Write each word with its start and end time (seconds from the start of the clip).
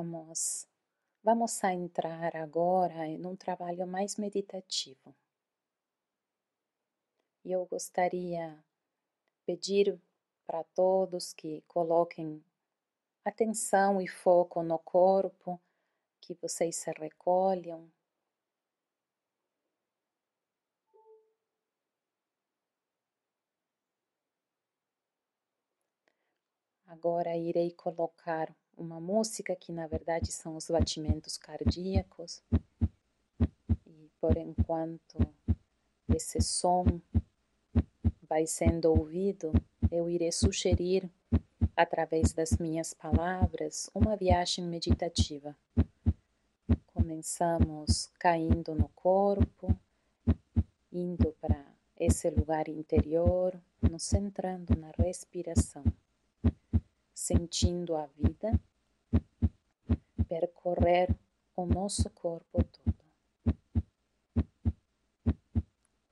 Vamos, 0.00 0.66
vamos 1.22 1.62
a 1.62 1.74
entrar 1.74 2.34
agora 2.34 3.06
em 3.06 3.26
um 3.26 3.36
trabalho 3.36 3.86
mais 3.86 4.16
meditativo. 4.16 5.14
Eu 7.44 7.66
gostaria 7.66 8.64
pedir 9.44 10.00
para 10.46 10.64
todos 10.74 11.34
que 11.34 11.60
coloquem 11.68 12.42
atenção 13.26 14.00
e 14.00 14.08
foco 14.08 14.62
no 14.62 14.78
corpo, 14.78 15.60
que 16.18 16.32
vocês 16.32 16.76
se 16.76 16.90
recolham. 16.92 17.92
Agora 26.86 27.36
irei 27.36 27.70
colocar 27.72 28.56
uma 28.80 28.98
música 28.98 29.54
que 29.54 29.70
na 29.72 29.86
verdade 29.86 30.32
são 30.32 30.56
os 30.56 30.68
batimentos 30.68 31.36
cardíacos. 31.36 32.42
E 33.86 34.10
por 34.18 34.38
enquanto 34.38 35.18
esse 36.08 36.40
som 36.40 36.86
vai 38.22 38.46
sendo 38.46 38.86
ouvido, 38.86 39.52
eu 39.92 40.08
irei 40.08 40.32
sugerir 40.32 41.10
através 41.76 42.32
das 42.32 42.52
minhas 42.52 42.94
palavras 42.94 43.90
uma 43.94 44.16
viagem 44.16 44.64
meditativa. 44.64 45.54
Começamos 46.86 48.10
caindo 48.18 48.74
no 48.74 48.88
corpo, 48.88 49.76
indo 50.90 51.36
para 51.38 51.66
esse 51.98 52.30
lugar 52.30 52.66
interior, 52.68 53.60
nos 53.82 54.04
centrando 54.04 54.74
na 54.74 54.90
respiração, 54.96 55.84
sentindo 57.12 57.94
a 57.94 58.06
vida 58.06 58.58
percorrer 60.30 61.12
o 61.56 61.66
nosso 61.66 62.08
corpo 62.10 62.62
todo, 62.62 62.94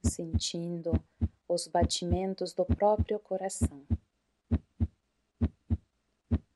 sentindo 0.03 0.93
os 1.47 1.69
batimentos 1.69 2.53
do 2.53 2.65
próprio 2.65 3.21
coração. 3.21 3.87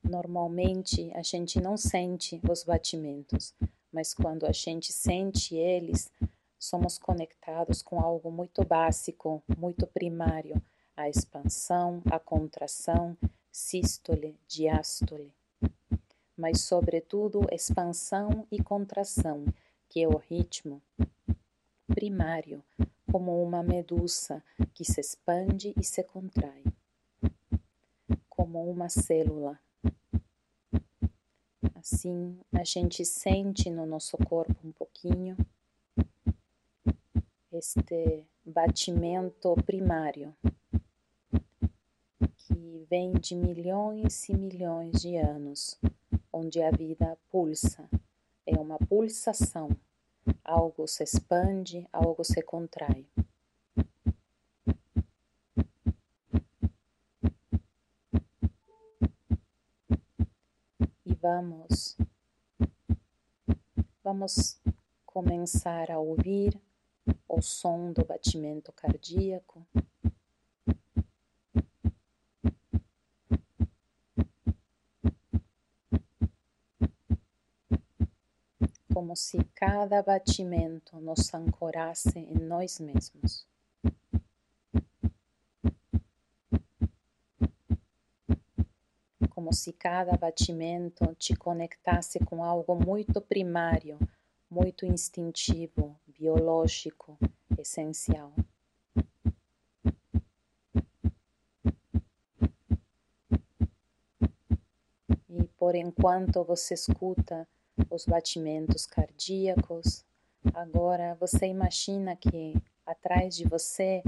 Normalmente 0.03 1.13
a 1.15 1.23
gente 1.23 1.61
não 1.61 1.77
sente 1.77 2.41
os 2.51 2.65
batimentos, 2.65 3.55
mas 3.93 4.13
quando 4.13 4.45
a 4.45 4.53
gente 4.53 4.93
sente 4.93 5.55
eles, 5.55 6.11
somos 6.59 6.99
conectados 6.99 7.81
com 7.81 8.01
algo 8.01 8.33
muito 8.33 8.65
básico, 8.65 9.41
muito 9.57 9.87
primário, 9.87 10.61
a 10.97 11.09
expansão, 11.09 12.03
a 12.11 12.19
contração, 12.19 13.17
sístole, 13.53 14.37
diástole 14.49 15.33
mas, 16.43 16.63
sobretudo, 16.63 17.47
expansão 17.53 18.49
e 18.51 18.61
contração, 18.61 19.45
que 19.89 20.03
é 20.03 20.09
o 20.09 20.17
ritmo 20.17 20.83
primário, 21.87 22.65
como 23.13 23.41
uma 23.41 23.63
medusa 23.63 24.43
que 24.75 24.85
se 24.85 25.01
expande 25.01 25.73
e 25.77 25.85
se 25.85 26.03
contrai, 26.03 26.65
como 28.29 28.69
uma 28.69 28.89
célula. 28.89 29.57
Assim, 31.77 32.37
a 32.53 32.65
gente 32.65 33.05
sente 33.05 33.71
no 33.71 33.87
nosso 33.87 34.17
corpo 34.19 34.57
um 34.65 34.73
pouquinho 34.73 35.37
este 37.53 38.27
batimento 38.45 39.55
primário 39.65 40.35
que 42.37 42.85
vem 42.91 43.13
de 43.13 43.37
milhões 43.37 44.29
e 44.29 44.37
milhões 44.37 45.01
de 45.01 45.17
anos 45.17 45.79
onde 46.33 46.63
a 46.63 46.71
vida 46.71 47.19
pulsa. 47.31 47.89
É 48.47 48.59
uma 48.59 48.79
pulsação. 48.79 49.69
Algo 50.45 50.87
se 50.87 51.03
expande, 51.03 51.87
algo 51.93 52.25
se 52.25 52.41
contrai. 52.43 53.07
E 61.05 61.15
vamos, 61.15 61.97
vamos 64.03 64.61
começar 65.05 65.91
a 65.91 65.99
ouvir 65.99 66.59
o 67.29 67.43
som 67.43 67.93
do 67.93 68.05
batimento 68.05 68.73
cardíaco. 68.73 69.67
Como 79.03 79.17
se 79.17 79.43
cada 79.53 80.01
batimento 80.01 80.97
nos 81.01 81.35
ancorasse 81.35 82.21
em 82.21 82.39
nós 82.39 82.79
mesmos. 82.79 83.45
Como 89.29 89.53
se 89.53 89.73
cada 89.73 90.17
batimento 90.17 91.17
te 91.17 91.35
conectasse 91.35 92.21
com 92.21 92.45
algo 92.45 92.77
muito 92.77 93.21
primário, 93.21 93.99
muito 94.49 94.87
instintivo, 94.87 95.99
biológico, 96.07 97.19
essencial. 97.59 98.33
E 105.29 105.43
por 105.59 105.75
enquanto 105.75 106.45
você 106.45 106.75
escuta 106.75 107.49
os 107.91 108.07
batimentos 108.07 108.87
cardíacos. 108.87 110.05
Agora 110.55 111.15
você 111.21 111.47
imagina 111.47 112.17
que 112.17 112.55
atrás 112.87 113.37
de 113.37 113.45
você 113.45 114.03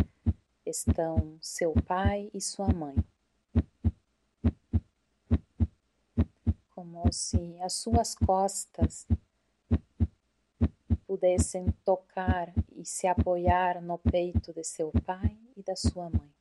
estão 0.67 1.39
seu 1.41 1.73
pai 1.73 2.31
e 2.33 2.41
sua 2.41 2.69
mãe. 2.69 2.97
Como 6.75 7.13
se 7.13 7.61
as 7.61 7.75
suas 7.75 8.15
costas 8.15 9.07
pudessem 11.07 11.71
tocar 11.85 12.53
e 12.75 12.85
se 12.85 13.07
apoiar 13.07 13.81
no 13.81 13.99
peito 13.99 14.53
de 14.53 14.65
seu 14.65 14.91
pai 15.05 15.39
e 15.57 15.63
da 15.63 15.77
sua 15.77 16.11
mãe. 16.11 16.34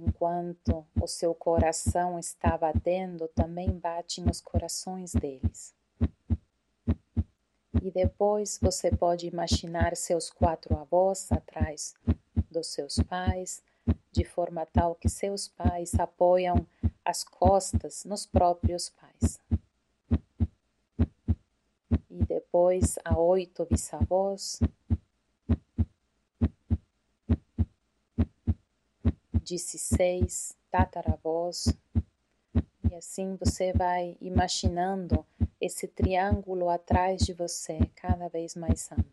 Enquanto 0.00 0.86
o 1.00 1.06
seu 1.06 1.34
coração 1.34 2.18
está 2.18 2.56
batendo, 2.56 3.28
também 3.28 3.70
batem 3.70 4.24
os 4.28 4.40
corações 4.40 5.12
deles. 5.12 5.74
E 7.82 7.90
depois 7.90 8.58
você 8.60 8.90
pode 8.90 9.26
imaginar 9.26 9.96
seus 9.96 10.30
quatro 10.30 10.76
avós 10.76 11.30
atrás 11.30 11.94
dos 12.50 12.66
seus 12.68 12.96
pais, 12.96 13.62
de 14.12 14.24
forma 14.24 14.66
tal 14.66 14.94
que 14.94 15.08
seus 15.08 15.48
pais 15.48 15.94
apoiam 15.94 16.66
as 17.04 17.24
costas 17.24 18.04
nos 18.04 18.26
próprios 18.26 18.90
pais. 18.90 19.40
E 22.10 22.24
depois 22.24 22.98
a 23.04 23.18
oito 23.18 23.64
bisavós, 23.64 24.60
disse 29.50 29.78
seis 29.78 30.56
tataravós, 30.70 31.74
e 32.88 32.94
assim 32.94 33.34
você 33.34 33.72
vai 33.72 34.16
imaginando 34.20 35.26
esse 35.60 35.88
triângulo 35.88 36.68
atrás 36.68 37.20
de 37.22 37.32
você, 37.32 37.80
cada 37.96 38.28
vez 38.28 38.54
mais 38.54 38.88
amplo. 38.92 39.12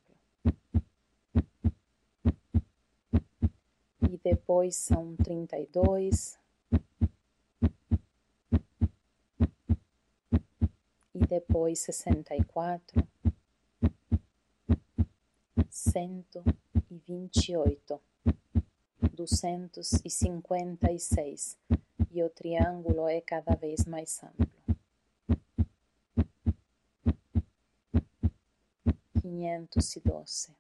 E 4.08 4.16
depois 4.24 4.76
são 4.76 5.16
trinta 5.16 5.58
e 5.58 5.66
dois. 5.66 6.38
Depois 11.16 11.80
sessenta 11.80 12.36
e 12.36 12.44
256 19.18 21.58
e 22.12 22.22
o 22.22 22.30
triângulo 22.30 23.08
é 23.08 23.20
cada 23.20 23.56
vez 23.56 23.84
mais 23.86 24.22
amplo. 24.24 24.48
512 29.20 30.56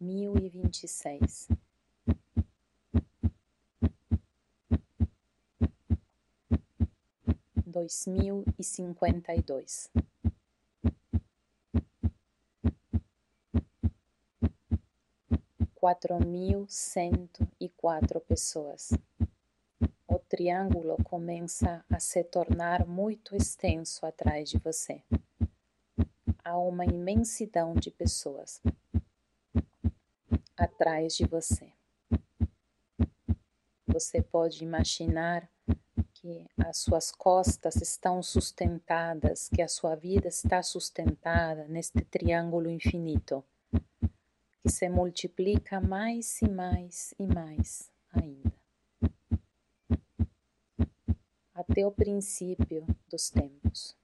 1026 0.00 1.48
2052 7.66 9.90
4.104 15.88 18.20
pessoas. 18.20 18.92
O 20.06 20.18
triângulo 20.18 21.02
começa 21.02 21.82
a 21.88 21.98
se 21.98 22.22
tornar 22.24 22.86
muito 22.86 23.34
extenso 23.34 24.04
atrás 24.04 24.50
de 24.50 24.58
você. 24.58 25.02
Há 26.44 26.58
uma 26.58 26.84
imensidão 26.84 27.72
de 27.74 27.90
pessoas 27.90 28.60
atrás 30.54 31.16
de 31.16 31.24
você. 31.24 31.72
Você 33.86 34.20
pode 34.20 34.62
imaginar 34.62 35.48
que 36.12 36.46
as 36.58 36.76
suas 36.76 37.10
costas 37.10 37.76
estão 37.76 38.22
sustentadas, 38.22 39.48
que 39.48 39.62
a 39.62 39.68
sua 39.68 39.94
vida 39.94 40.28
está 40.28 40.62
sustentada 40.62 41.66
neste 41.66 42.02
triângulo 42.02 42.68
infinito 42.68 43.42
se 44.68 44.88
multiplica 44.88 45.80
mais 45.80 46.40
e 46.42 46.48
mais 46.48 47.14
e 47.18 47.26
mais 47.26 47.90
ainda. 48.12 48.52
Até 51.54 51.86
o 51.86 51.90
princípio 51.90 52.86
dos 53.08 53.30
tempos, 53.30 53.96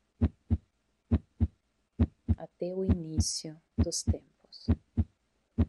até 2.37 2.75
o 2.75 2.85
início 2.85 3.61
dos 3.77 4.03
tempos. 4.03 4.69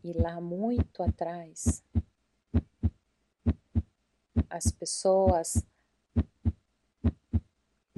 E 0.03 0.13
lá 0.13 0.39
muito 0.39 1.03
atrás, 1.03 1.83
as 4.49 4.71
pessoas 4.71 5.63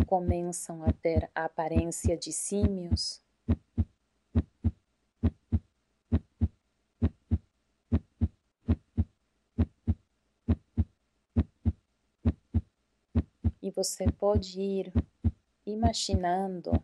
começam 0.06 0.84
a 0.84 0.92
ter 0.92 1.30
a 1.36 1.46
aparência 1.46 2.18
de 2.18 2.32
símios 2.32 3.22
você 13.78 14.12
pode 14.12 14.60
ir 14.60 14.92
imaginando 15.64 16.84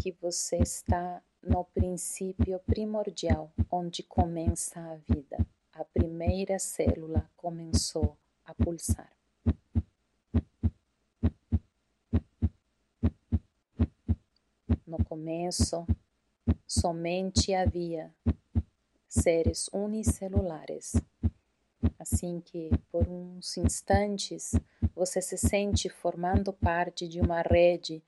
que 0.00 0.12
você 0.12 0.56
está 0.56 1.22
no 1.42 1.62
princípio 1.62 2.58
primordial, 2.60 3.52
onde 3.70 4.02
começa 4.02 4.80
a 4.80 4.94
vida. 4.96 5.46
A 5.74 5.84
primeira 5.84 6.58
célula 6.58 7.30
começou 7.36 8.16
a 8.46 8.54
pulsar. 8.54 9.12
No 14.86 15.04
começo, 15.04 15.86
somente 16.66 17.52
havia 17.52 18.10
seres 19.06 19.68
unicelulares 19.70 20.94
assim 22.04 22.38
que 22.40 22.70
por 22.90 23.08
uns 23.08 23.56
instantes 23.56 24.52
você 24.94 25.20
se 25.20 25.36
sente 25.36 25.88
formando 25.88 26.52
parte 26.52 27.08
de 27.08 27.20
uma 27.20 27.42
rede, 27.42 28.02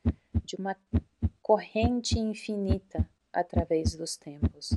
de 0.45 0.57
uma 0.57 0.77
corrente 1.43 2.19
infinita 2.19 3.09
através 3.33 3.95
dos 3.95 4.17
tempos, 4.17 4.73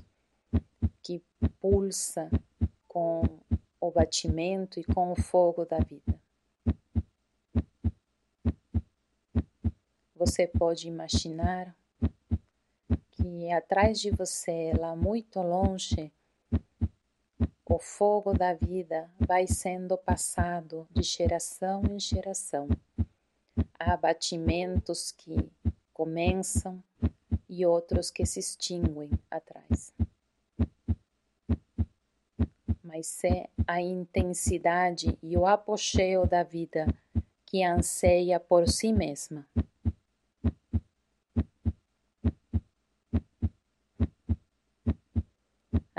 que 1.02 1.24
pulsa 1.60 2.30
com 2.88 3.24
o 3.80 3.92
batimento 3.92 4.80
e 4.80 4.84
com 4.84 5.12
o 5.12 5.16
fogo 5.16 5.66
da 5.66 5.80
vida. 5.80 6.20
Você 10.16 10.48
pode 10.48 10.88
imaginar 10.88 11.74
que 13.12 13.52
atrás 13.52 14.00
de 14.02 14.10
você, 14.12 14.74
lá 14.78 14.96
muito 14.96 15.40
longe, 15.42 16.12
o 17.80 17.82
fogo 17.82 18.34
da 18.34 18.54
vida 18.54 19.10
vai 19.18 19.48
sendo 19.48 19.98
passado 19.98 20.86
de 20.92 21.02
geração 21.02 21.82
em 21.90 21.98
geração. 21.98 22.68
Há 23.80 23.96
batimentos 23.96 25.14
que 25.14 25.50
começam 25.94 26.84
e 27.48 27.66
outros 27.66 28.12
que 28.12 28.26
se 28.26 28.42
extinguem 28.42 29.10
atrás. 29.32 29.94
Mas 32.84 33.24
é 33.24 33.48
a 33.66 33.82
intensidade 33.82 35.18
e 35.24 35.38
o 35.38 35.46
apogeu 35.46 36.28
da 36.28 36.44
vida 36.44 36.86
que 37.46 37.64
anseia 37.64 38.42
por 38.42 38.68
si 38.68 38.92
mesma. 38.92 39.48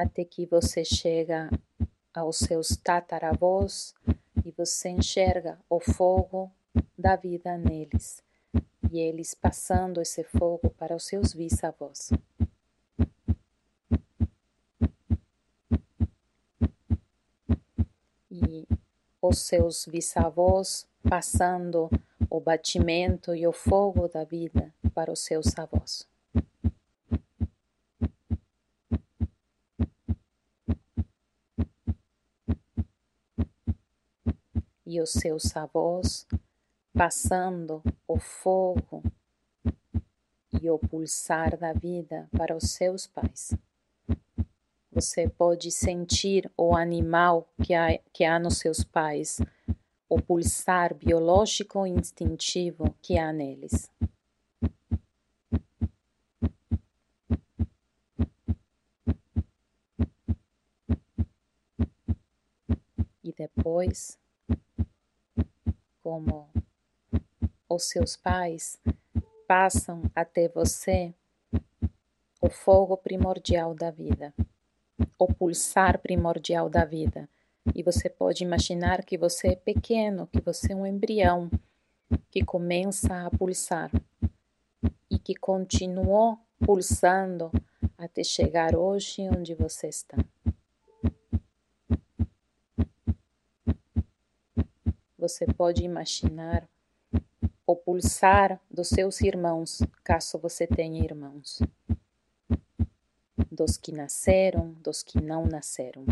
até 0.01 0.25
que 0.25 0.47
você 0.47 0.83
chega 0.83 1.51
aos 2.15 2.39
seus 2.39 2.77
tataravós 2.77 3.95
e 4.45 4.51
você 4.51 4.89
enxerga 4.89 5.59
o 5.69 5.81
fogo 5.81 6.51
da 6.99 7.17
vida 7.17 7.57
neles 7.57 8.23
e 8.93 8.99
eles 8.99 9.35
passando 9.35 10.01
esse 10.01 10.25
fogo 10.25 10.71
para 10.71 10.97
os 10.97 11.05
seus 11.05 11.33
bisavós. 11.33 12.11
E 18.31 18.67
os 19.23 19.39
seus 19.39 19.87
bisavós 19.87 20.87
passando 21.09 21.89
o 22.29 22.41
batimento 22.41 23.35
e 23.35 23.47
o 23.47 23.53
fogo 23.53 24.09
da 24.09 24.25
vida 24.25 24.73
para 24.95 25.13
os 25.13 25.21
seus 25.21 25.57
avós. 25.59 26.10
E 34.91 35.01
os 35.01 35.11
seus 35.11 35.57
avós, 35.57 36.27
passando 36.93 37.81
o 38.09 38.19
fogo 38.19 39.05
e 40.61 40.69
o 40.69 40.81
pulsar 40.81 41.57
da 41.57 41.73
vida 41.73 42.29
para 42.37 42.57
os 42.57 42.73
seus 42.73 43.07
pais. 43.07 43.55
Você 44.91 45.29
pode 45.29 45.71
sentir 45.71 46.51
o 46.57 46.75
animal 46.75 47.49
que 47.63 47.73
há, 47.73 47.97
que 48.13 48.25
há 48.25 48.37
nos 48.41 48.59
seus 48.59 48.83
pais, 48.83 49.41
o 50.09 50.21
pulsar 50.21 50.93
biológico 50.93 51.87
e 51.87 51.91
instintivo 51.91 52.93
que 53.01 53.17
há 53.17 53.33
neles. 53.33 53.89
E 63.23 63.33
depois 63.33 64.19
como 66.03 66.51
os 67.71 67.85
seus 67.85 68.17
pais 68.17 68.79
passam 69.47 70.03
até 70.15 70.49
você 70.49 71.15
o 72.41 72.49
fogo 72.51 72.97
primordial 72.97 73.75
da 73.75 73.91
vida, 73.91 74.35
o 75.19 75.33
pulsar 75.33 75.99
primordial 75.99 76.69
da 76.69 76.85
vida. 76.85 77.29
E 77.75 77.83
você 77.83 78.09
pode 78.09 78.43
imaginar 78.43 79.05
que 79.05 79.19
você 79.19 79.49
é 79.49 79.57
pequeno, 79.57 80.27
que 80.27 80.41
você 80.41 80.73
é 80.73 80.77
um 80.77 80.87
embrião 80.87 81.51
que 82.31 82.43
começa 82.43 83.27
a 83.27 83.31
pulsar 83.31 83.91
e 85.11 85.19
que 85.19 85.35
continuou 85.35 86.39
pulsando 86.65 87.51
até 87.97 88.25
chegar 88.25 88.75
hoje 88.75 89.29
onde 89.29 89.55
você 89.55 89.89
está. 89.89 90.17
você 95.21 95.47
pode 95.47 95.85
imaginar 95.85 96.67
o 97.71 97.77
pulsar 97.77 98.61
dos 98.69 98.89
seus 98.89 99.21
irmãos, 99.21 99.81
caso 100.03 100.37
você 100.39 100.67
tenha 100.67 101.05
irmãos, 101.05 101.61
dos 103.49 103.77
que 103.77 103.93
nasceram, 103.93 104.73
dos 104.83 105.05
que 105.05 105.23
não 105.23 105.47
nasceram. 105.47 106.05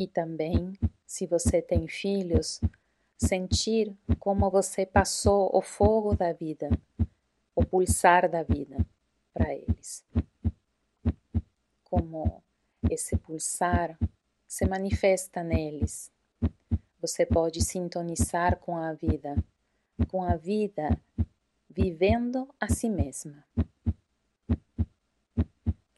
E 0.00 0.08
também, 0.08 0.76
se 1.06 1.24
você 1.24 1.62
tem 1.62 1.86
filhos, 1.86 2.60
sentir 3.16 3.96
como 4.18 4.50
você 4.50 4.84
passou 4.84 5.50
o 5.54 5.62
fogo 5.62 6.16
da 6.16 6.32
vida, 6.32 6.68
o 7.54 7.64
pulsar 7.64 8.28
da 8.28 8.42
vida 8.42 8.84
para 9.32 9.54
eles. 9.54 10.04
Como 11.84 12.42
esse 12.90 13.16
pulsar 13.16 13.96
se 14.48 14.66
manifesta 14.66 15.44
neles. 15.44 16.10
Você 17.00 17.24
pode 17.24 17.64
sintonizar 17.64 18.58
com 18.58 18.76
a 18.76 18.92
vida, 18.92 19.36
com 20.08 20.22
a 20.22 20.34
vida 20.34 21.00
vivendo 21.70 22.48
a 22.58 22.68
si 22.68 22.88
mesma, 22.88 23.44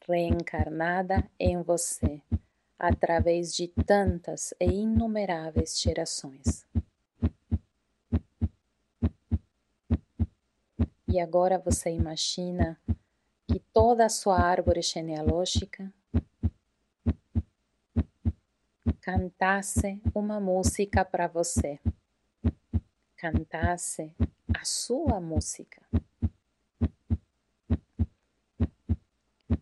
reencarnada 0.07 1.27
em 1.39 1.61
você 1.63 2.21
através 2.77 3.55
de 3.55 3.67
tantas 3.67 4.53
e 4.59 4.65
inumeráveis 4.65 5.79
gerações. 5.79 6.67
E 11.07 11.19
agora 11.19 11.57
você 11.57 11.89
imagina 11.89 12.79
que 13.47 13.59
toda 13.73 14.05
a 14.05 14.09
sua 14.09 14.39
árvore 14.39 14.81
genealógica 14.81 15.91
cantasse 19.01 19.99
uma 20.13 20.39
música 20.39 21.03
para 21.03 21.27
você, 21.27 21.79
cantasse 23.17 24.13
a 24.53 24.63
sua 24.63 25.19
música. 25.19 25.81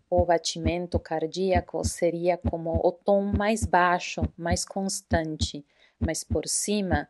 O 0.09 0.25
batimento 0.25 0.99
cardíaco 0.99 1.81
seria 1.85 2.37
como 2.37 2.81
o 2.83 2.91
tom 2.91 3.31
mais 3.31 3.63
baixo, 3.63 4.21
mais 4.37 4.65
constante, 4.65 5.65
mas 5.97 6.23
por 6.23 6.45
cima 6.45 7.07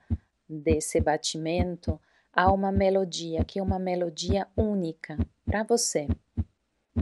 desse 0.47 1.01
batimento 1.01 1.99
há 2.31 2.51
uma 2.51 2.71
melodia 2.71 3.43
que 3.43 3.57
é 3.57 3.63
uma 3.63 3.79
melodia 3.79 4.47
única 4.55 5.17
para 5.45 5.63
você. 5.63 6.07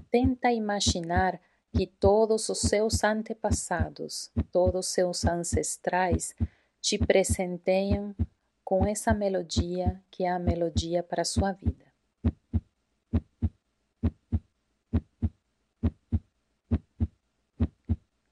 Tenta 0.10 0.51
imaginar 0.51 1.38
que 1.75 1.86
todos 1.86 2.50
os 2.50 2.59
seus 2.59 3.03
antepassados, 3.03 4.31
todos 4.51 4.88
os 4.88 4.93
seus 4.93 5.25
ancestrais 5.25 6.36
te 6.81 6.97
presenteiam 6.97 8.15
com 8.63 8.86
essa 8.86 9.13
melodia 9.13 10.01
que 10.12 10.24
é 10.24 10.29
a 10.29 10.39
melodia 10.39 11.01
para 11.01 11.21
a 11.21 11.25
sua 11.25 11.51
vida. 11.51 11.86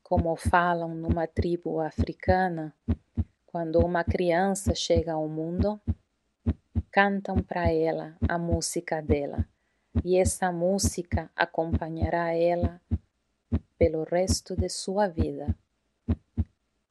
Como 0.03 0.35
falam 0.35 0.93
numa 0.93 1.27
tribo 1.27 1.79
africana, 1.79 2.73
quando 3.45 3.79
uma 3.79 4.03
criança 4.03 4.75
chega 4.75 5.13
ao 5.13 5.27
mundo, 5.27 5.79
cantam 6.91 7.37
para 7.41 7.71
ela 7.71 8.15
a 8.27 8.37
música 8.37 9.01
dela, 9.01 9.45
e 10.03 10.17
essa 10.17 10.51
música 10.51 11.31
acompanhará 11.35 12.33
ela 12.33 12.81
pelo 13.77 14.03
resto 14.03 14.55
de 14.55 14.69
sua 14.69 15.07
vida. 15.07 15.55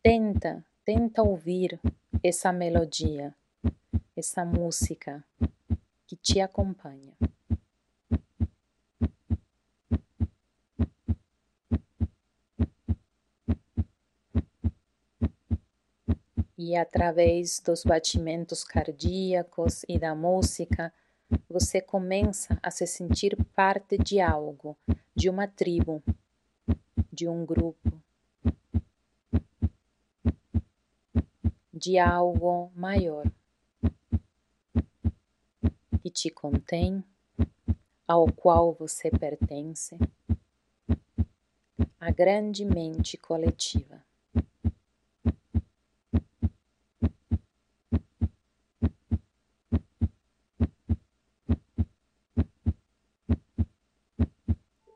Tenta, 0.02 0.64
tenta 0.84 1.22
ouvir 1.22 1.80
essa 2.22 2.52
melodia, 2.52 3.34
essa 4.16 4.44
música 4.44 5.24
que 6.06 6.16
te 6.16 6.40
acompanha. 6.40 7.12
E 16.56 16.76
através 16.76 17.60
dos 17.60 17.84
batimentos 17.84 18.64
cardíacos 18.64 19.84
e 19.88 19.98
da 19.98 20.14
música, 20.14 20.92
você 21.48 21.80
começa 21.80 22.58
a 22.62 22.70
se 22.70 22.86
sentir 22.86 23.36
parte 23.54 23.98
de 23.98 24.20
algo, 24.20 24.76
de 25.14 25.28
uma 25.28 25.46
tribo, 25.46 26.02
de 27.14 27.28
um 27.28 27.46
grupo, 27.46 28.02
de 31.72 31.96
algo 31.96 32.72
maior 32.74 33.30
que 36.02 36.10
te 36.10 36.28
contém, 36.28 37.04
ao 38.06 38.30
qual 38.32 38.74
você 38.74 39.10
pertence, 39.10 39.96
a 42.00 42.10
grande 42.10 42.64
mente 42.64 43.16
coletiva. 43.16 44.04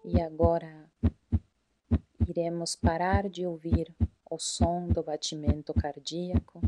E 0.05 0.21
agora 0.21 0.91
iremos 2.59 2.75
parar 2.75 3.29
de 3.29 3.47
ouvir 3.47 3.95
o 4.29 4.37
som 4.37 4.89
do 4.89 5.01
batimento 5.01 5.73
cardíaco. 5.73 6.61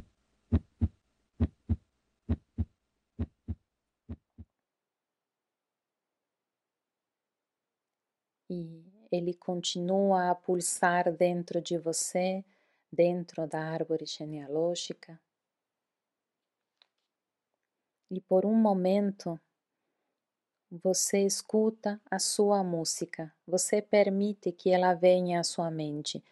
E 8.49 8.85
ele 9.11 9.35
continua 9.35 10.31
a 10.31 10.35
pulsar 10.35 11.13
dentro 11.13 11.61
de 11.61 11.77
você, 11.77 12.45
dentro 12.93 13.47
da 13.49 13.61
árvore 13.61 14.07
genealógica. 14.07 15.21
E 18.09 18.21
por 18.21 18.47
um 18.47 18.55
momento 18.55 19.39
você 20.71 21.25
escuta 21.25 22.01
a 22.09 22.21
sua 22.21 22.63
música, 22.63 23.35
você 23.45 23.83
permite 23.83 24.53
que 24.53 24.71
ela 24.71 24.95
venha 24.95 25.41
à 25.41 25.43
sua 25.43 25.69
mente, 25.69 26.23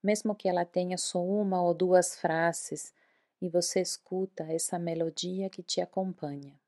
mesmo 0.00 0.34
que 0.34 0.48
ela 0.48 0.64
tenha 0.64 0.96
só 0.96 1.20
uma 1.20 1.60
ou 1.60 1.74
duas 1.74 2.14
frases, 2.14 2.94
e 3.42 3.48
você 3.48 3.80
escuta 3.80 4.44
essa 4.44 4.78
melodia 4.78 5.50
que 5.50 5.62
te 5.62 5.80
acompanha. 5.80 6.58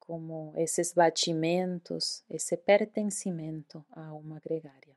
Como 0.00 0.52
esses 0.56 0.92
batimentos, 0.92 2.24
esse 2.28 2.56
pertencimento 2.56 3.84
à 3.92 4.06
alma 4.06 4.40
gregária. 4.40 4.96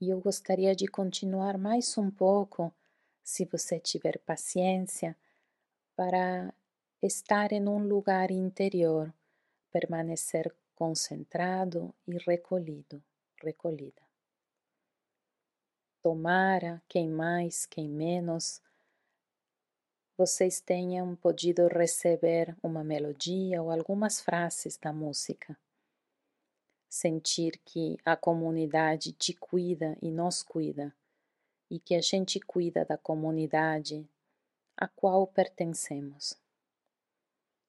E 0.00 0.10
eu 0.10 0.20
gostaria 0.20 0.76
de 0.76 0.86
continuar 0.86 1.58
mais 1.58 1.98
um 1.98 2.08
pouco, 2.08 2.72
se 3.24 3.44
você 3.44 3.80
tiver 3.80 4.18
paciência 4.20 5.16
para 6.00 6.54
estar 7.02 7.52
em 7.52 7.68
um 7.68 7.86
lugar 7.86 8.30
interior, 8.30 9.12
permanecer 9.70 10.50
concentrado 10.74 11.94
e 12.06 12.16
recolhido, 12.16 13.04
recolhida. 13.42 14.00
Tomara, 16.02 16.82
quem 16.88 17.06
mais, 17.06 17.66
quem 17.66 17.86
menos, 17.86 18.62
vocês 20.16 20.58
tenham 20.58 21.14
podido 21.16 21.68
receber 21.68 22.56
uma 22.62 22.82
melodia 22.82 23.60
ou 23.60 23.70
algumas 23.70 24.22
frases 24.22 24.78
da 24.78 24.94
música. 24.94 25.54
Sentir 26.88 27.60
que 27.62 27.98
a 28.06 28.16
comunidade 28.16 29.12
te 29.12 29.34
cuida 29.34 29.98
e 30.00 30.10
nos 30.10 30.42
cuida, 30.42 30.96
e 31.70 31.78
que 31.78 31.94
a 31.94 32.00
gente 32.00 32.40
cuida 32.40 32.86
da 32.86 32.96
comunidade 32.96 34.08
a 34.80 34.88
qual 34.88 35.26
pertencemos. 35.26 36.34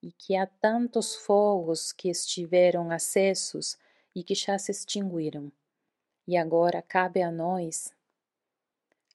E 0.02 0.14
que 0.14 0.36
há 0.36 0.48
tantos 0.48 1.16
fogos 1.16 1.92
que 1.92 2.10
estiveram 2.10 2.90
acesos 2.90 3.78
e 4.16 4.24
que 4.24 4.34
já 4.34 4.58
se 4.58 4.72
extinguiram, 4.72 5.52
e 6.26 6.38
agora 6.38 6.82
cabe 6.82 7.22
a 7.22 7.30
nós 7.30 7.94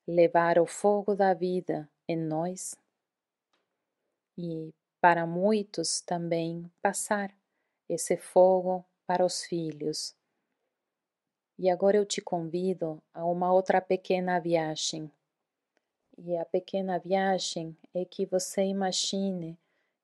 levar 0.07 0.59
o 0.59 0.67
fogo 0.67 1.15
da 1.15 1.35
vida 1.35 1.88
em 2.07 2.17
nós 2.17 2.76
e 4.38 4.73
para 5.00 5.26
muitos 5.26 6.00
também 6.00 6.71
passar 6.83 7.35
esse 7.88 8.17
fogo 8.17 8.85
para 9.07 9.25
os 9.25 9.45
filhos. 9.45 10.15
E 11.59 11.71
agora 11.71 11.97
eu 11.97 12.05
te 12.05 12.21
convido 12.21 13.03
a 13.15 13.25
uma 13.25 13.53
outra 13.53 13.81
pequena 13.81 14.38
viagem 14.38 15.11
e 16.18 16.37
a 16.37 16.44
pequena 16.44 16.99
viagem 16.99 17.76
é 17.94 18.04
que 18.04 18.25
você 18.25 18.62
imagine 18.62 19.58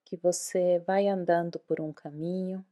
que 0.05 0.17
você 0.17 0.79
vai 0.81 1.09
andando 1.09 1.59
por 1.61 1.81
um 1.81 1.93
caminho. 1.93 2.65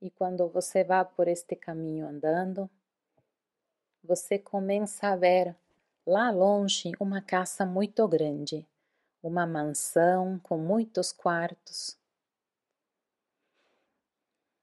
E 0.00 0.10
quando 0.10 0.46
você 0.48 0.84
vai 0.84 1.04
por 1.04 1.26
este 1.26 1.56
caminho 1.56 2.06
andando, 2.06 2.70
você 4.04 4.38
começa 4.38 5.08
a 5.08 5.16
ver 5.16 5.56
lá 6.06 6.30
longe 6.30 6.92
uma 7.00 7.20
casa 7.20 7.66
muito 7.66 8.06
grande, 8.06 8.66
uma 9.22 9.46
mansão 9.46 10.38
com 10.40 10.56
muitos 10.56 11.10
quartos, 11.10 11.98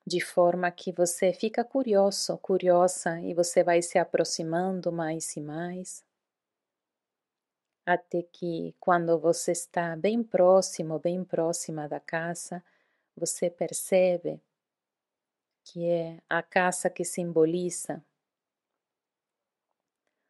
de 0.05 0.21
forma 0.21 0.69
que 0.71 0.91
você 0.91 1.33
fica 1.33 1.63
curioso, 1.63 2.37
curiosa 2.37 3.19
e 3.21 3.33
você 3.33 3.63
vai 3.63 3.81
se 3.81 3.97
aproximando 3.97 4.91
mais 4.91 5.35
e 5.35 5.41
mais, 5.41 6.05
até 7.85 8.23
que 8.23 8.75
quando 8.79 9.17
você 9.19 9.51
está 9.51 9.95
bem 9.95 10.23
próximo, 10.23 10.99
bem 10.99 11.23
próxima 11.23 11.87
da 11.87 11.99
casa, 11.99 12.63
você 13.15 13.49
percebe 13.49 14.41
que 15.63 15.89
é 15.89 16.21
a 16.29 16.43
casa 16.43 16.89
que 16.89 17.03
simboliza 17.03 18.03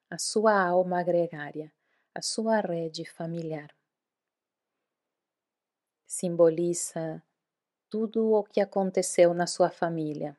a 0.09 0.17
sua 0.17 0.57
alma 0.57 1.03
gregária, 1.03 1.73
a 2.13 2.21
sua 2.21 2.61
rede 2.61 3.03
familiar. 3.05 3.75
Simboliza 6.07 7.21
tudo 7.89 8.33
o 8.33 8.43
que 8.43 8.59
aconteceu 8.59 9.33
na 9.33 9.47
sua 9.47 9.69
família 9.69 10.37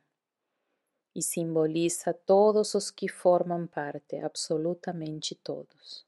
e 1.14 1.22
simboliza 1.22 2.12
todos 2.12 2.74
os 2.74 2.90
que 2.90 3.08
formam 3.08 3.66
parte, 3.66 4.16
absolutamente 4.16 5.34
todos. 5.34 6.04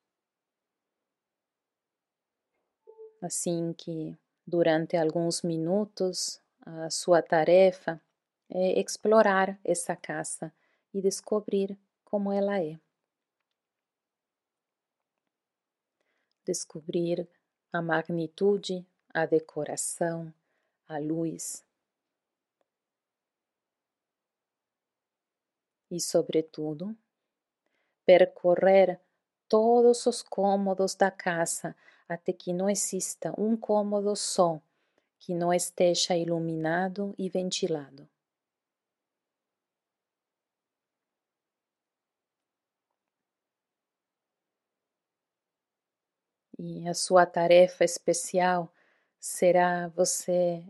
Assim 3.20 3.72
que 3.72 4.16
Durante 4.50 4.96
alguns 4.96 5.42
minutos, 5.42 6.40
a 6.64 6.88
sua 6.88 7.20
tarefa 7.20 8.00
é 8.48 8.80
explorar 8.80 9.60
essa 9.62 9.94
casa 9.94 10.50
e 10.94 11.02
descobrir 11.02 11.78
como 12.02 12.32
ela 12.32 12.58
é. 12.58 12.80
Descobrir 16.46 17.28
a 17.70 17.82
magnitude, 17.82 18.86
a 19.12 19.26
decoração, 19.26 20.32
a 20.88 20.98
luz. 20.98 21.64
E, 25.90 26.00
sobretudo, 26.00 26.96
percorrer 28.04 28.98
todos 29.48 30.06
os 30.06 30.22
cômodos 30.22 30.94
da 30.94 31.10
casa 31.10 31.76
até 32.08 32.32
que 32.32 32.52
não 32.52 32.68
exista 32.68 33.32
um 33.38 33.56
cômodo 33.56 34.16
só 34.16 34.60
que 35.18 35.34
não 35.34 35.52
esteja 35.52 36.16
iluminado 36.16 37.14
e 37.18 37.28
ventilado. 37.28 38.08
E 46.58 46.88
a 46.88 46.94
sua 46.94 47.24
tarefa 47.24 47.84
especial 47.84 48.72
será 49.20 49.88
você 49.88 50.64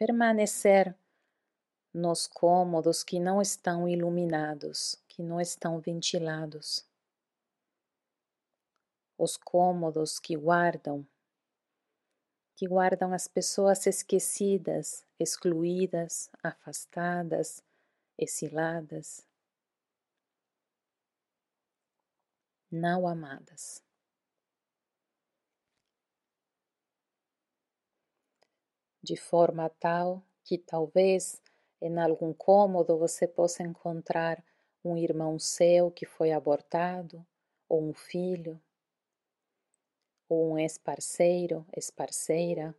permanecer 0.00 0.96
nos 1.92 2.26
cômodos 2.26 3.04
que 3.04 3.20
não 3.20 3.42
estão 3.42 3.86
iluminados, 3.86 4.96
que 5.06 5.22
não 5.22 5.38
estão 5.38 5.78
ventilados. 5.78 6.88
Os 9.18 9.36
cômodos 9.36 10.18
que 10.18 10.34
guardam, 10.34 11.06
que 12.56 12.66
guardam 12.66 13.12
as 13.12 13.28
pessoas 13.28 13.86
esquecidas, 13.86 15.04
excluídas, 15.18 16.30
afastadas, 16.42 17.62
exiladas, 18.16 19.28
não 22.72 23.06
amadas. 23.06 23.89
De 29.02 29.16
forma 29.16 29.68
tal 29.80 30.22
que 30.44 30.58
talvez 30.58 31.40
em 31.80 31.98
algum 31.98 32.32
cômodo 32.32 32.98
você 32.98 33.26
possa 33.26 33.62
encontrar 33.62 34.42
um 34.84 34.96
irmão 34.96 35.38
seu 35.38 35.90
que 35.90 36.06
foi 36.06 36.32
abortado, 36.32 37.24
ou 37.68 37.82
um 37.82 37.94
filho, 37.94 38.60
ou 40.28 40.52
um 40.52 40.58
ex-parceiro, 40.58 41.66
ex-parceira, 41.74 42.74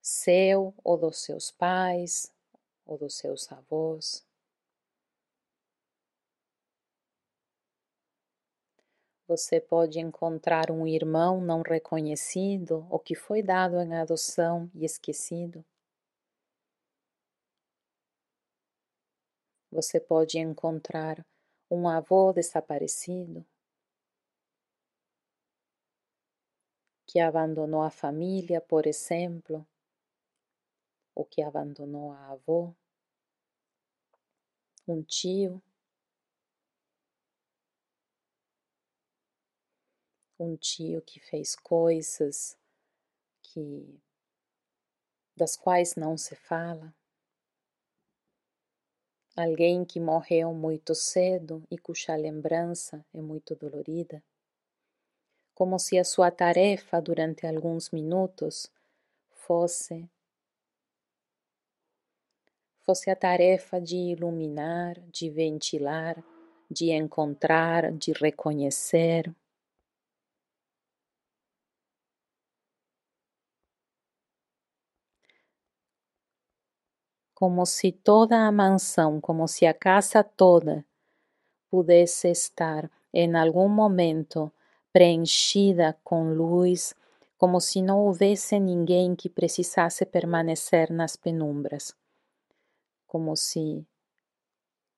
seu 0.00 0.74
ou 0.82 0.96
dos 0.96 1.18
seus 1.18 1.50
pais, 1.50 2.32
ou 2.86 2.98
dos 2.98 3.14
seus 3.14 3.50
avós. 3.52 4.24
Você 9.30 9.60
pode 9.60 10.00
encontrar 10.00 10.72
um 10.72 10.88
irmão 10.88 11.40
não 11.40 11.62
reconhecido 11.62 12.84
ou 12.90 12.98
que 12.98 13.14
foi 13.14 13.44
dado 13.44 13.80
em 13.80 13.94
adoção 13.94 14.68
e 14.74 14.84
esquecido. 14.84 15.64
Você 19.70 20.00
pode 20.00 20.36
encontrar 20.36 21.24
um 21.70 21.88
avô 21.88 22.32
desaparecido 22.32 23.46
que 27.06 27.20
abandonou 27.20 27.82
a 27.82 27.90
família, 27.90 28.60
por 28.60 28.84
exemplo, 28.84 29.64
ou 31.14 31.24
que 31.24 31.40
abandonou 31.40 32.10
a 32.10 32.32
avó, 32.32 32.74
um 34.88 35.04
tio 35.04 35.62
um 40.42 40.56
tio 40.56 41.02
que 41.02 41.20
fez 41.20 41.54
coisas 41.54 42.56
que 43.42 44.00
das 45.36 45.54
quais 45.54 45.96
não 45.96 46.16
se 46.16 46.34
fala, 46.34 46.94
alguém 49.36 49.84
que 49.84 50.00
morreu 50.00 50.54
muito 50.54 50.94
cedo 50.94 51.62
e 51.70 51.76
cuja 51.78 52.16
lembrança 52.16 53.04
é 53.12 53.20
muito 53.20 53.54
dolorida, 53.54 54.22
como 55.54 55.78
se 55.78 55.98
a 55.98 56.04
sua 56.04 56.30
tarefa 56.30 57.00
durante 57.02 57.46
alguns 57.46 57.90
minutos 57.90 58.70
fosse 59.30 60.08
fosse 62.78 63.10
a 63.10 63.14
tarefa 63.14 63.78
de 63.78 63.94
iluminar, 63.94 64.98
de 65.12 65.30
ventilar, 65.30 66.24
de 66.70 66.90
encontrar, 66.90 67.92
de 67.92 68.12
reconhecer, 68.12 69.32
como 77.40 77.64
se 77.64 77.90
toda 77.90 78.46
a 78.46 78.52
mansão, 78.52 79.18
como 79.18 79.48
se 79.48 79.64
a 79.64 79.72
casa 79.72 80.22
toda 80.22 80.84
pudesse 81.70 82.28
estar 82.28 82.90
em 83.14 83.34
algum 83.34 83.66
momento 83.66 84.52
preenchida 84.92 85.98
com 86.04 86.34
luz, 86.34 86.94
como 87.38 87.58
se 87.58 87.80
não 87.80 88.00
houvesse 88.00 88.60
ninguém 88.60 89.16
que 89.16 89.30
precisasse 89.30 90.04
permanecer 90.04 90.92
nas 90.92 91.16
penumbras, 91.16 91.96
como 93.06 93.34
se 93.34 93.86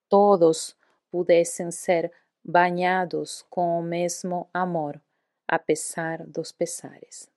todos 0.09 0.76
pudessem 1.12 1.70
ser 1.70 2.11
banhados 2.44 3.46
com 3.48 3.78
o 3.78 3.83
mesmo 3.85 4.50
amor, 4.52 5.00
apesar 5.46 6.26
dos 6.26 6.50
pesares. 6.50 7.32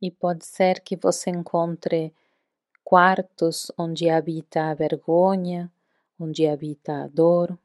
E 0.00 0.10
pode 0.10 0.46
ser 0.46 0.80
que 0.80 0.96
você 0.96 1.30
encontre 1.30 2.12
quartos 2.82 3.70
onde 3.78 4.08
habita 4.08 4.70
a 4.70 4.74
vergonha, 4.74 5.70
onde 6.18 6.46
habita 6.46 7.04
a 7.04 7.06
dor. 7.06 7.58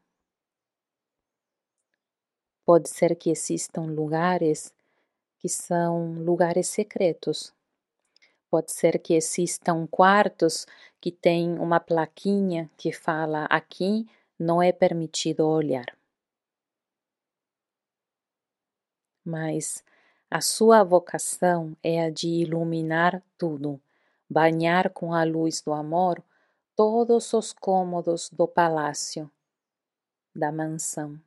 Pode 2.66 2.90
ser 2.90 3.16
que 3.16 3.30
existam 3.30 3.84
lugares 3.84 4.74
que 5.40 5.48
são 5.48 6.14
lugares 6.24 6.68
secretos. 6.68 7.54
Pode 8.50 8.72
ser 8.72 9.00
que 9.00 9.14
existam 9.14 9.88
quartos 9.88 10.66
que 11.00 11.12
têm 11.12 11.58
uma 11.60 11.80
plaquinha 11.80 12.70
que 12.78 12.92
fala 12.92 13.46
aqui 13.46 14.08
não 14.40 14.62
é 14.62 14.72
permitido 14.72 15.48
olhar. 15.48 15.96
Mas 19.24 19.84
a 20.36 20.42
sua 20.42 20.84
vocação 20.84 21.78
é 21.82 22.04
a 22.04 22.10
de 22.10 22.28
iluminar 22.28 23.24
tudo, 23.38 23.80
banhar 24.30 24.90
com 24.90 25.14
a 25.14 25.24
luz 25.24 25.62
do 25.62 25.72
amor 25.72 26.22
todos 26.76 27.32
os 27.32 27.54
cômodos 27.54 28.30
do 28.30 28.46
palácio, 28.46 29.32
da 30.36 30.52
mansão. 30.52 31.18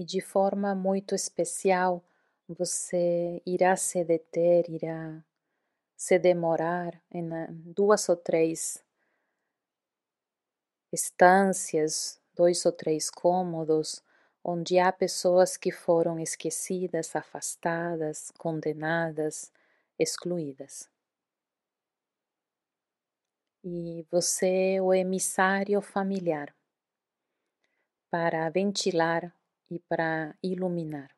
E 0.00 0.04
de 0.04 0.22
forma 0.22 0.74
muito 0.74 1.14
especial 1.14 2.02
você 2.48 3.42
irá 3.44 3.76
se 3.76 4.02
deter, 4.02 4.64
irá 4.70 5.22
se 5.94 6.18
demorar 6.18 6.98
em 7.12 7.28
duas 7.50 8.08
ou 8.08 8.16
três 8.16 8.82
estâncias, 10.90 12.18
dois 12.34 12.64
ou 12.64 12.72
três 12.72 13.10
cômodos, 13.10 14.02
onde 14.42 14.78
há 14.78 14.90
pessoas 14.90 15.58
que 15.58 15.70
foram 15.70 16.18
esquecidas, 16.18 17.14
afastadas, 17.14 18.30
condenadas, 18.38 19.52
excluídas. 19.98 20.88
e 23.62 24.06
você 24.10 24.76
é 24.76 24.82
o 24.82 24.94
emissário 24.94 25.82
familiar 25.82 26.54
para 28.10 28.48
ventilar 28.48 29.34
e 29.70 29.78
para 29.78 30.34
iluminar. 30.42 31.10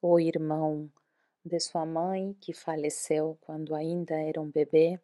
O 0.00 0.20
irmão 0.20 0.88
de 1.44 1.58
sua 1.60 1.86
mãe 1.86 2.34
que 2.40 2.52
faleceu 2.52 3.38
quando 3.40 3.74
ainda 3.74 4.14
era 4.14 4.40
um 4.40 4.50
bebê, 4.50 5.00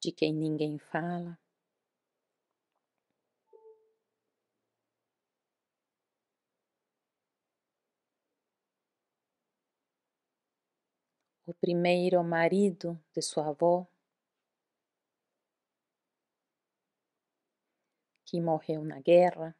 de 0.00 0.12
quem 0.12 0.34
ninguém 0.34 0.78
fala. 0.78 1.38
O 11.52 11.54
primeiro 11.54 12.24
marido 12.24 12.98
de 13.14 13.20
sua 13.20 13.48
avó, 13.48 13.86
que 18.24 18.40
morreu 18.40 18.82
na 18.82 18.98
guerra. 19.00 19.54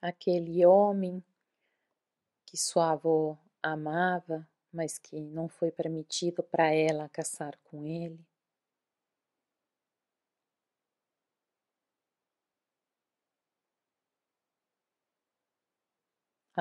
aquele 0.00 0.64
homem 0.64 1.22
que 2.46 2.56
sua 2.56 2.92
avó 2.92 3.36
amava, 3.60 4.48
mas 4.72 4.96
que 4.96 5.20
não 5.20 5.48
foi 5.48 5.72
permitido 5.72 6.40
para 6.40 6.72
ela 6.72 7.08
casar 7.08 7.58
com 7.64 7.84
ele. 7.84 8.29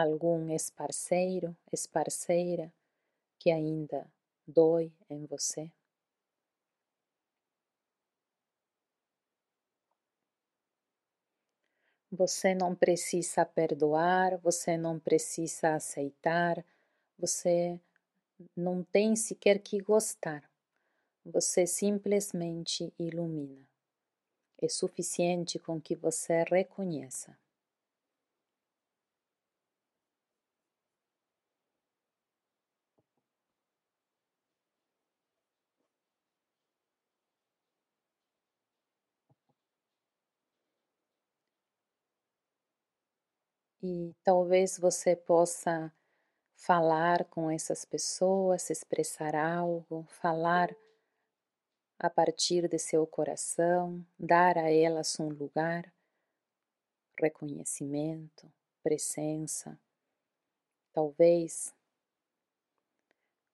Algum 0.01 0.49
ex-parceiro, 0.49 1.53
ex-parceira 1.73 2.71
que 3.37 3.51
ainda 3.51 4.09
dói 4.47 4.93
em 5.09 5.25
você. 5.25 5.69
Você 12.09 12.55
não 12.55 12.73
precisa 12.73 13.45
perdoar, 13.45 14.37
você 14.37 14.77
não 14.77 14.97
precisa 14.97 15.75
aceitar, 15.75 16.65
você 17.17 17.77
não 18.55 18.81
tem 18.81 19.17
sequer 19.17 19.59
que 19.59 19.81
gostar. 19.81 20.49
Você 21.25 21.67
simplesmente 21.67 22.93
ilumina. 22.97 23.67
É 24.61 24.69
suficiente 24.69 25.59
com 25.59 25.79
que 25.79 25.93
você 25.93 26.43
reconheça. 26.43 27.37
E 43.81 44.13
talvez 44.23 44.77
você 44.77 45.15
possa 45.15 45.93
falar 46.55 47.25
com 47.25 47.49
essas 47.49 47.85
pessoas, 47.85 48.69
expressar 48.69 49.35
algo, 49.35 50.05
falar 50.09 50.75
a 51.97 52.09
partir 52.09 52.67
de 52.67 52.77
seu 52.77 53.07
coração, 53.07 54.05
dar 54.17 54.57
a 54.57 54.71
elas 54.71 55.19
um 55.19 55.29
lugar, 55.29 55.93
reconhecimento, 57.19 58.51
presença. 58.83 59.79
Talvez 60.93 61.73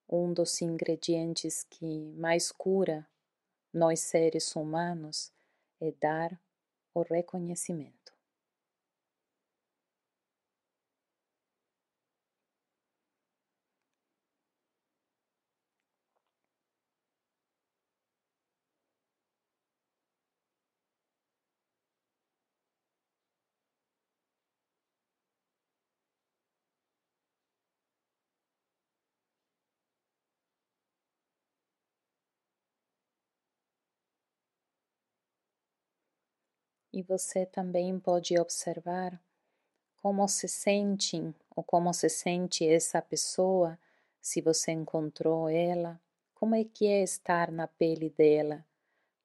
um 0.08 0.34
dos 0.34 0.62
ingredientes 0.62 1.64
que 1.64 2.14
mais 2.14 2.52
cura 2.52 3.08
nós 3.74 4.00
seres 4.00 4.56
humanos 4.56 5.32
é 5.82 5.92
dar 5.92 6.40
o 6.94 7.02
reconhecimento. 7.02 8.05
E 36.96 37.02
você 37.04 37.46
também 37.46 38.00
pode 38.00 38.40
observar 38.40 39.22
como 39.98 40.26
se 40.30 40.48
sentem 40.48 41.36
ou 41.54 41.62
como 41.62 41.94
se 41.94 42.08
sente 42.08 42.66
essa 42.66 43.02
pessoa, 43.02 43.78
se 44.22 44.40
você 44.40 44.72
encontrou 44.72 45.50
ela, 45.50 46.00
como 46.34 46.56
é 46.56 46.64
que 46.64 46.88
é 46.88 47.04
estar 47.04 47.52
na 47.52 47.68
pele 47.68 48.10
dela, 48.10 48.66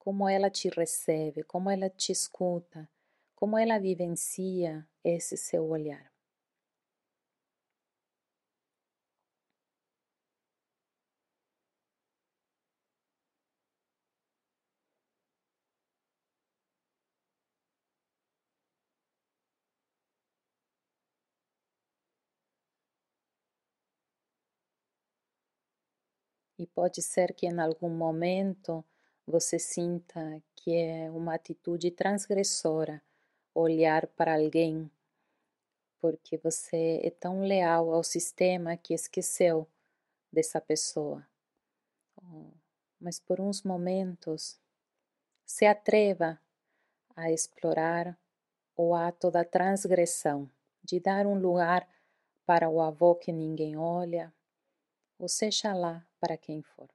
como 0.00 0.28
ela 0.28 0.50
te 0.50 0.68
recebe, 0.68 1.44
como 1.44 1.70
ela 1.70 1.88
te 1.88 2.10
escuta, 2.10 2.88
como 3.36 3.56
ela 3.56 3.78
vivencia 3.78 4.84
esse 5.04 5.36
seu 5.36 5.64
olhar. 5.68 6.09
E 26.60 26.66
pode 26.66 27.00
ser 27.00 27.32
que 27.32 27.46
em 27.46 27.58
algum 27.58 27.88
momento 27.88 28.84
você 29.26 29.58
sinta 29.58 30.42
que 30.54 30.76
é 30.76 31.10
uma 31.10 31.34
atitude 31.34 31.90
transgressora 31.90 33.00
olhar 33.54 34.06
para 34.08 34.34
alguém 34.34 34.90
porque 35.98 36.36
você 36.36 37.00
é 37.02 37.08
tão 37.10 37.40
leal 37.40 37.90
ao 37.90 38.04
sistema 38.04 38.76
que 38.76 38.92
esqueceu 38.92 39.66
dessa 40.30 40.60
pessoa. 40.60 41.26
Mas 43.00 43.18
por 43.18 43.40
uns 43.40 43.62
momentos 43.62 44.60
se 45.46 45.64
atreva 45.64 46.38
a 47.16 47.30
explorar 47.30 48.18
o 48.76 48.94
ato 48.94 49.30
da 49.30 49.46
transgressão, 49.46 50.50
de 50.84 51.00
dar 51.00 51.26
um 51.26 51.38
lugar 51.38 51.88
para 52.44 52.68
o 52.68 52.82
avô 52.82 53.14
que 53.14 53.32
ninguém 53.32 53.78
olha, 53.78 54.30
ou 55.20 55.28
seja 55.28 55.72
lá 55.74 55.96
para 56.20 56.36
quem 56.36 56.62
for. 56.62 56.88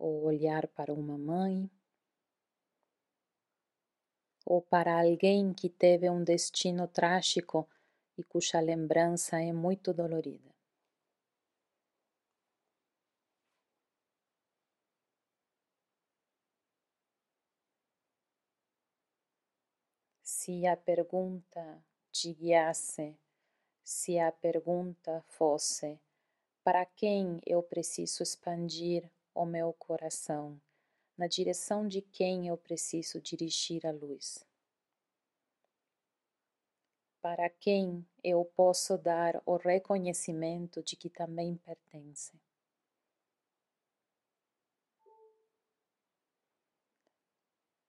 Ou 0.00 0.24
olhar 0.24 0.66
para 0.66 0.92
uma 0.92 1.16
mãe, 1.16 1.70
ou 4.44 4.60
para 4.60 5.00
alguém 5.00 5.50
que 5.54 5.70
teve 5.70 6.10
um 6.10 6.22
destino 6.22 6.86
trágico 6.86 7.66
e 8.18 8.22
cuja 8.22 8.60
lembrança 8.60 9.40
é 9.40 9.50
muito 9.50 9.94
dolorida. 9.94 10.50
Se 20.50 20.66
a 20.66 20.76
pergunta 20.76 21.80
te 22.10 22.34
guiasse, 22.34 23.16
se 23.84 24.18
a 24.18 24.32
pergunta 24.32 25.24
fosse: 25.28 26.00
para 26.64 26.84
quem 26.84 27.40
eu 27.46 27.62
preciso 27.62 28.24
expandir 28.24 29.08
o 29.32 29.44
meu 29.46 29.72
coração? 29.72 30.60
Na 31.16 31.28
direção 31.28 31.86
de 31.86 32.02
quem 32.02 32.48
eu 32.48 32.56
preciso 32.56 33.20
dirigir 33.20 33.86
a 33.86 33.92
luz? 33.92 34.44
Para 37.22 37.48
quem 37.48 38.04
eu 38.24 38.44
posso 38.44 38.98
dar 38.98 39.40
o 39.46 39.56
reconhecimento 39.56 40.82
de 40.82 40.96
que 40.96 41.08
também 41.08 41.54
pertence? 41.58 42.32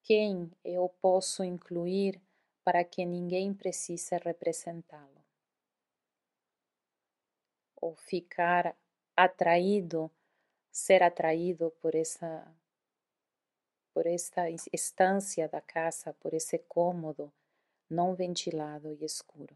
quem 0.04 0.52
eu 0.62 0.90
posso 1.02 1.42
incluir 1.42 2.22
para 2.64 2.84
que 2.84 3.06
ninguém 3.06 3.54
precise 3.54 4.18
representá-lo. 4.18 5.24
Ou 7.76 7.96
ficar 7.96 8.76
atraído, 9.16 10.12
ser 10.72 11.04
atraído 11.04 11.72
por 11.82 11.96
essa 11.96 12.48
por 13.94 14.08
esta 14.08 14.50
estância 14.72 15.50
da 15.50 15.60
casa, 15.60 16.14
por 16.14 16.34
esse 16.34 16.58
cômodo 16.60 17.32
não 17.90 18.16
ventilado 18.16 18.94
e 18.94 19.04
escuro. 19.04 19.54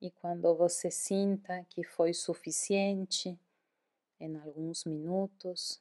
E 0.00 0.10
quando 0.10 0.54
você 0.54 0.90
sinta 0.90 1.64
que 1.70 1.82
foi 1.82 2.12
suficiente, 2.12 3.38
em 4.20 4.36
alguns 4.36 4.84
minutos, 4.84 5.80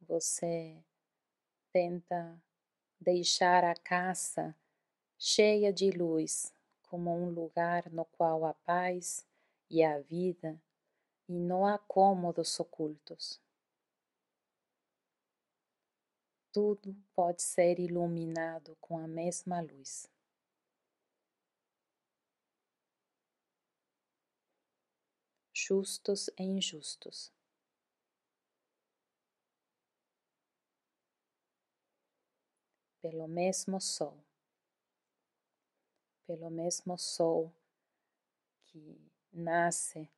você 0.00 0.76
tenta 1.72 2.40
deixar 3.00 3.64
a 3.64 3.74
casa 3.74 4.54
cheia 5.18 5.72
de 5.72 5.90
luz, 5.90 6.52
como 6.82 7.14
um 7.14 7.30
lugar 7.30 7.90
no 7.90 8.04
qual 8.04 8.44
a 8.44 8.54
paz 8.54 9.26
e 9.68 9.84
a 9.84 10.00
vida 10.00 10.60
e 11.28 11.38
não 11.38 11.64
há 11.64 11.78
cômodos 11.78 12.58
ocultos. 12.58 13.40
Tudo 16.52 16.96
pode 17.14 17.42
ser 17.42 17.78
iluminado 17.78 18.76
com 18.80 18.98
a 18.98 19.06
mesma 19.06 19.60
luz. 19.60 20.08
Justos 25.70 26.28
e 26.36 26.42
injustos. 26.42 27.32
pelo 33.00 33.28
mesmo 33.28 33.80
sol, 33.80 34.18
pelo 36.26 36.50
mesmo 36.50 36.98
sol 36.98 37.54
que 38.66 39.00
nasce 39.32 40.10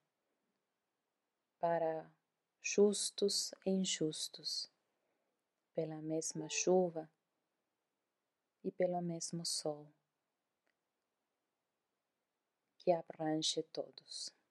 para 1.61 2.11
justos 2.63 3.53
e 3.67 3.71
injustos, 3.71 4.71
pela 5.75 6.01
mesma 6.01 6.49
chuva 6.49 7.09
e 8.65 8.73
pelo 8.73 9.03
mesmo 9.03 9.45
sol 9.45 9.87
que 12.79 12.91
abrange 12.91 13.63
todos. 13.65 14.42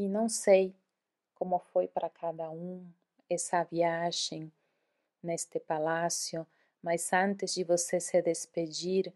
E 0.00 0.08
não 0.08 0.30
sei 0.30 0.74
como 1.34 1.58
foi 1.58 1.86
para 1.86 2.08
cada 2.08 2.50
um 2.50 2.90
essa 3.28 3.62
viagem 3.64 4.50
neste 5.22 5.60
palácio, 5.60 6.46
mas 6.82 7.12
antes 7.12 7.52
de 7.52 7.64
você 7.64 8.00
se 8.00 8.22
despedir 8.22 9.12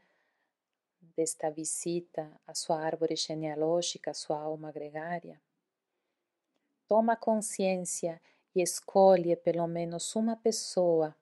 desta 1.17 1.51
visita 1.51 2.31
à 2.47 2.55
sua 2.55 2.83
árvore 2.83 3.17
genealógica, 3.17 4.11
à 4.11 4.15
sua 4.15 4.39
alma 4.39 4.71
gregária, 4.71 5.41
toma 6.87 7.17
consciência 7.17 8.21
e 8.55 8.61
escolhe 8.61 9.35
pelo 9.37 9.67
menos 9.67 10.15
uma 10.15 10.37
pessoa 10.37 11.17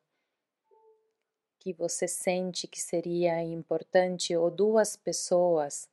que 1.60 1.72
você 1.72 2.08
sente 2.08 2.66
que 2.66 2.80
seria 2.80 3.40
importante 3.44 4.36
ou 4.36 4.50
duas 4.50 4.96
pessoas 4.96 5.88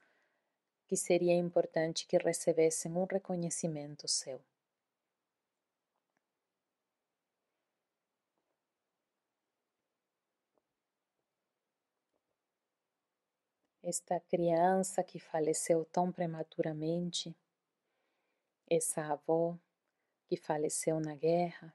que 0.90 0.98
seria 0.98 1.36
importante 1.36 2.08
que 2.08 2.18
recebessem 2.18 2.92
um 2.92 3.06
reconhecimento 3.06 4.08
seu. 4.08 4.42
esta 13.84 14.20
criança 14.20 15.04
que 15.04 15.20
faleceu 15.20 15.84
tão 15.86 16.12
prematuramente, 16.12 17.36
essa 18.70 19.02
avó 19.02 19.58
que 20.28 20.38
faleceu 20.38 21.00
na 21.00 21.16
guerra, 21.16 21.74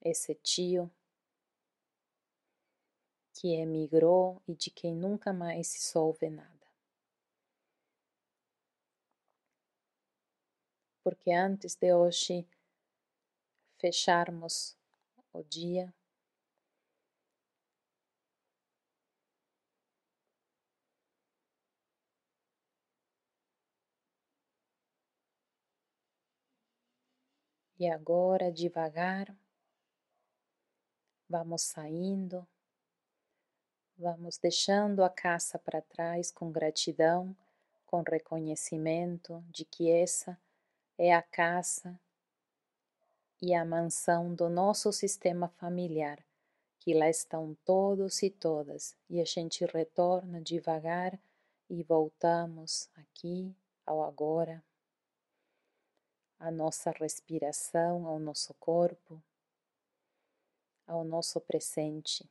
esse 0.00 0.34
tio 0.34 0.90
que 3.34 3.54
emigrou 3.54 4.40
e 4.46 4.54
de 4.54 4.70
quem 4.70 4.94
nunca 4.94 5.32
mais 5.32 5.66
se 5.66 5.80
soube 5.80 6.30
nada. 6.30 6.50
Porque 11.02 11.32
antes 11.32 11.74
de 11.74 11.92
hoje 11.92 12.46
fecharmos 13.78 14.76
o 15.32 15.42
dia, 15.42 15.92
E 27.76 27.88
agora, 27.88 28.52
devagar, 28.52 29.36
vamos 31.28 31.62
saindo, 31.62 32.46
vamos 34.04 34.36
deixando 34.36 35.02
a 35.02 35.08
casa 35.08 35.58
para 35.58 35.80
trás 35.80 36.30
com 36.30 36.52
gratidão, 36.52 37.34
com 37.86 38.02
reconhecimento 38.02 39.42
de 39.48 39.64
que 39.64 39.90
essa 39.90 40.38
é 40.98 41.14
a 41.14 41.22
casa 41.22 41.98
e 43.40 43.54
a 43.54 43.64
mansão 43.64 44.34
do 44.34 44.50
nosso 44.50 44.92
sistema 44.92 45.48
familiar, 45.48 46.22
que 46.80 46.92
lá 46.92 47.08
estão 47.08 47.56
todos 47.64 48.22
e 48.22 48.28
todas, 48.28 48.94
e 49.08 49.22
a 49.22 49.24
gente 49.24 49.64
retorna 49.64 50.38
devagar 50.38 51.18
e 51.70 51.82
voltamos 51.82 52.90
aqui 52.96 53.56
ao 53.86 54.02
agora 54.02 54.62
a 56.38 56.50
nossa 56.50 56.90
respiração, 56.90 58.06
ao 58.06 58.18
nosso 58.18 58.52
corpo, 58.60 59.22
ao 60.86 61.02
nosso 61.04 61.40
presente. 61.40 62.28